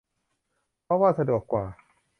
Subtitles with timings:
[0.83, 1.65] เพราะว่าสะดวกกว่า